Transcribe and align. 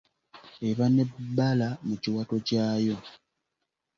Eba 0.69 0.85
n’ebbala 0.89 1.69
mu 1.87 1.95
kiwato 2.01 2.35
kyayo. 2.47 2.97